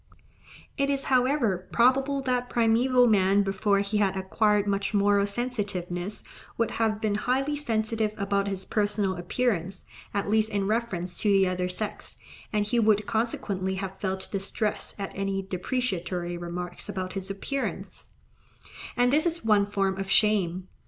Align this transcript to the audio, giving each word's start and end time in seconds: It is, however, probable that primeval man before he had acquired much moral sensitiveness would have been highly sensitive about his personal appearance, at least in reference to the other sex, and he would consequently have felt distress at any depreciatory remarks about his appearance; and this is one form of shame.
It 0.79 0.89
is, 0.89 1.03
however, 1.13 1.67
probable 1.71 2.21
that 2.23 2.49
primeval 2.49 3.05
man 3.05 3.43
before 3.43 3.77
he 3.81 3.97
had 3.99 4.17
acquired 4.17 4.65
much 4.65 4.95
moral 4.95 5.27
sensitiveness 5.27 6.23
would 6.57 6.71
have 6.71 6.99
been 6.99 7.13
highly 7.13 7.55
sensitive 7.55 8.15
about 8.17 8.47
his 8.47 8.65
personal 8.65 9.15
appearance, 9.15 9.85
at 10.11 10.27
least 10.27 10.49
in 10.49 10.65
reference 10.65 11.19
to 11.19 11.29
the 11.31 11.47
other 11.47 11.69
sex, 11.69 12.17
and 12.51 12.65
he 12.65 12.79
would 12.79 13.05
consequently 13.05 13.75
have 13.75 13.99
felt 13.99 14.27
distress 14.31 14.95
at 14.97 15.11
any 15.13 15.43
depreciatory 15.43 16.35
remarks 16.35 16.89
about 16.89 17.13
his 17.13 17.29
appearance; 17.29 18.07
and 18.97 19.13
this 19.13 19.27
is 19.27 19.45
one 19.45 19.67
form 19.67 19.99
of 19.99 20.09
shame. 20.09 20.67